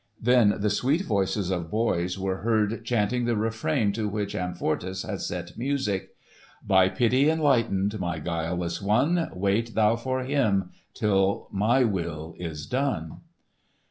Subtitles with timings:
[0.19, 5.21] Then the sweet voices of boys were heard chanting the refrain to which Amfortas had
[5.21, 6.15] set music:
[6.65, 13.17] "By pity enlightened, My guileless one,— Wait thou for him Till my will is done!"